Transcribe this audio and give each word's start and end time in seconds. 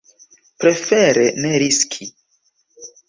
Prefere 0.61 1.25
ne 1.43 1.53
riski. 1.65 2.09